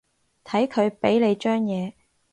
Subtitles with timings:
[0.45, 1.93] 睇佢畀你張嘢